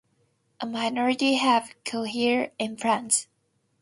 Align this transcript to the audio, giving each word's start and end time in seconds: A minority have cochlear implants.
A 0.59 0.65
minority 0.65 1.35
have 1.35 1.75
cochlear 1.85 2.49
implants. 2.57 3.27